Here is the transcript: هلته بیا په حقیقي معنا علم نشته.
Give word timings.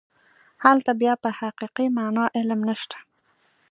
هلته 0.65 0.91
بیا 1.01 1.13
په 1.23 1.29
حقیقي 1.39 1.87
معنا 1.97 2.25
علم 2.37 2.59
نشته. 2.69 2.97